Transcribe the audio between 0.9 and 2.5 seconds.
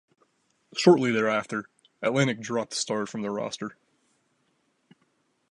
thereafter, Atlantic